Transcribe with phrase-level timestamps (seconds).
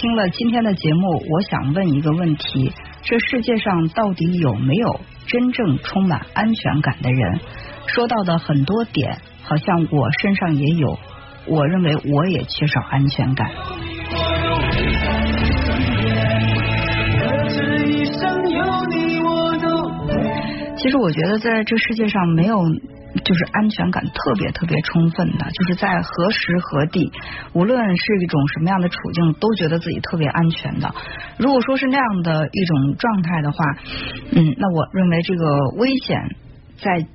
[0.00, 7.38] 听了今天的节目，我想问一个问题：这世界上到底有没有真正充满安全感的人？
[7.86, 10.98] 说到的很多点，好像我身上也有，
[11.46, 13.50] 我认为我也缺少安全感。
[20.78, 22.56] 其实我觉得在这世界上没有
[23.24, 27.10] 就是安全感特别特别充分的，就是在何时何地，
[27.52, 30.94] 无论是一种什么样的处境，都觉得自己特别安全的。
[31.38, 33.64] 如果说是那样的一种状态的话，
[34.32, 36.36] 嗯，那我认为这个危险
[36.76, 37.06] 在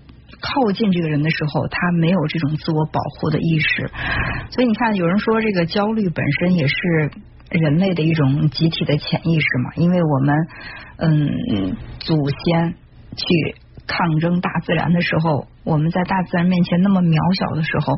[0.41, 3.89] 靠近这个人的时候，他没有这种自我保护的意识。
[4.51, 6.75] 所以你看，有人说这个焦虑本身也是
[7.49, 10.35] 人类的一种集体的潜意识嘛，因为我们
[10.98, 12.75] 嗯祖先。
[13.17, 13.55] 去
[13.87, 17.93] 抗争大自然的时候，我们在大自然面前那么渺小的时候，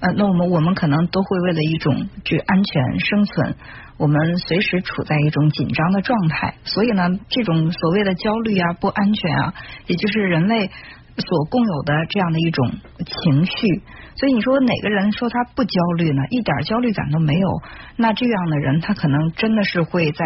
[0.00, 3.56] 呃，那我们我们可能都会为了一种这安全生存，
[3.98, 6.54] 我们随时处在一种紧张的状态。
[6.64, 9.54] 所以呢，这种所谓的焦虑啊、不安全啊，
[9.86, 10.70] 也就是人类。
[11.16, 12.70] 所共有的这样的一种
[13.04, 13.82] 情绪，
[14.16, 16.22] 所以你说哪个人说他不焦虑呢？
[16.30, 17.48] 一点焦虑感都没有，
[17.96, 20.24] 那这样的人他可能真的是会在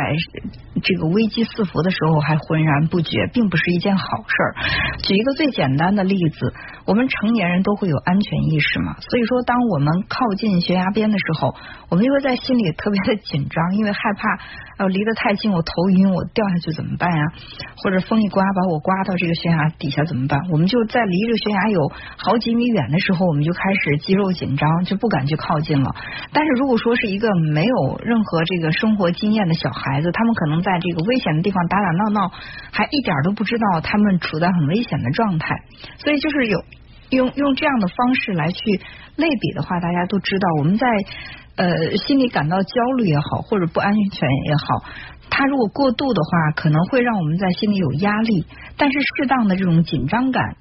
[0.84, 4.54] 这个危机四伏的时候还浑然不觉，并不是一件好事儿。
[5.02, 6.52] 举一个最简单的例子，
[6.86, 11.54] 我们成年人都会有安全意识嘛，所以说当我们靠近悬崖边的时候，
[11.88, 17.24] 我们就会在心里特别的紧张，因为害怕，呃，离得太近我头晕，我掉下去怎么办呀？
[17.82, 20.38] 或者风一刮把我刮到这个悬崖底下怎么办？
[20.52, 21.80] 我们就在离着悬崖有
[22.18, 25.88] 好几米远的时候，我们就开始肌肉紧张，就不敢去靠近了。
[26.32, 32.32] 但是如果说是一个没有任何这个生活经验的小孩子，他们可能在在这个危险的地方打打闹闹，
[32.72, 35.54] 还一点都不知道他们处在很危险的状态。
[35.98, 36.64] 所以就是有
[37.10, 38.58] 用用这样的方式来去
[39.14, 40.86] 类比的话，大家都知道，我们在
[41.56, 44.84] 呃心里感到焦虑也好，或者不安全也好。
[45.30, 48.46] 它如果过度的话，可能会让我们在心里有压力。
[48.76, 50.56] 但是适当的这种紧张感、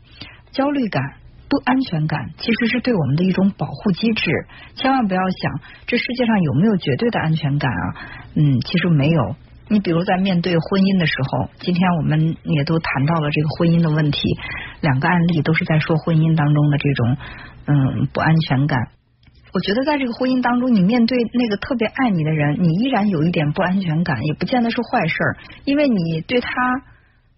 [0.51, 1.01] 焦虑感、
[1.49, 4.31] 不安全感，其实是对我们的一种保护机制。
[4.75, 7.85] 千万不要想这世界上有没有绝对的安全感啊？
[8.35, 9.35] 嗯，其实没有。
[9.73, 14.21] 你比如在面对婚姻的时候，今天我们也都谈到了这个婚姻的问题，
[14.81, 17.17] 两个案例都是在说婚姻当中的这种
[17.65, 18.77] 嗯不安全感。
[19.49, 26.49] 我觉得在这个婚姻当中，你面对那个特别爱你的人，你依然有一点不安全感，也不见得是坏事儿，因为你对他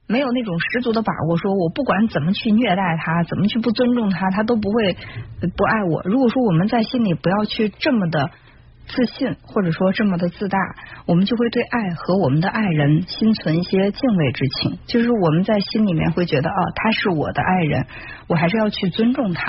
[0.07, 4.97] 没有那种十足的把握，说我不管怎么去虐待他，怎么去不尊重他，他都不会
[5.55, 6.01] 不爱我。
[6.03, 8.31] 如果说我们在心里不要去这么的
[8.87, 10.57] 自信，或者说这么的自大，
[11.05, 17.85] 我们就会对爱和我们的爱人心存一些敬畏之情，就是我们在心里面会觉得啊，他是我的爱人，
[18.27, 19.45] 我还是要去尊重他。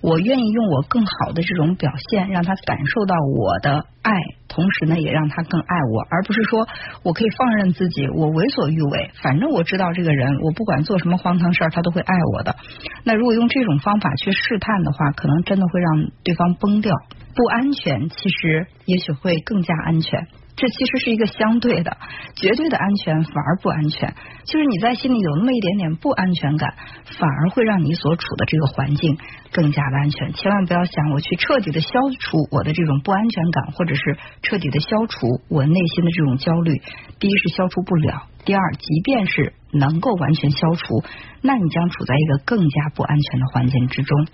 [0.00, 4.12] 我愿意用我更好的这种表现，让他感受到我的爱，
[4.46, 6.68] 同时呢，也让他更爱我，而不是说
[7.02, 12.54] 我可以放任自己，我为所欲为，反正我知道这个人，我不管做什么荒唐事儿，他都会爱我的。
[13.02, 16.94] 那如果用这种方法去试探的话，可能真的会让对方崩掉，
[17.38, 20.26] 不安全，其实也许会更加安全。
[20.56, 21.96] 这其实是一个相对的，
[22.34, 24.12] 绝对的安全反而不安全。
[24.42, 29.16] 就是你在心里有那么一点点不安全感，反而会让你所处的这个环境
[29.52, 30.32] 更加的安全。
[30.32, 31.88] 千万不要想我去彻底的消
[32.18, 34.02] 除我的这种不安全感，或者是
[34.42, 36.82] 彻底的消除我内心的这种焦虑。
[37.20, 41.04] 第一是消除不了，第二，即便是能够完全消除，
[41.40, 44.26] 那你将处在一个更加不安全的环境之中。